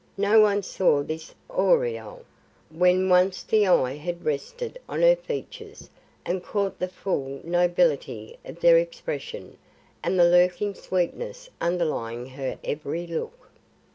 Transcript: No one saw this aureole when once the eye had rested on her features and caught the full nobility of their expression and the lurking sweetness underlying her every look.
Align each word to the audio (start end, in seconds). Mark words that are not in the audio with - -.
No 0.17 0.39
one 0.41 0.63
saw 0.63 1.03
this 1.03 1.35
aureole 1.47 2.25
when 2.71 3.07
once 3.07 3.43
the 3.43 3.67
eye 3.67 3.97
had 3.97 4.25
rested 4.25 4.79
on 4.89 5.03
her 5.03 5.15
features 5.15 5.91
and 6.25 6.43
caught 6.43 6.79
the 6.79 6.87
full 6.87 7.39
nobility 7.43 8.35
of 8.43 8.61
their 8.61 8.79
expression 8.79 9.59
and 10.03 10.17
the 10.19 10.25
lurking 10.25 10.73
sweetness 10.73 11.51
underlying 11.61 12.25
her 12.29 12.57
every 12.63 13.05
look. 13.05 13.51